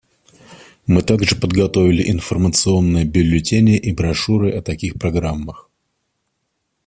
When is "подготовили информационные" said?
1.35-3.05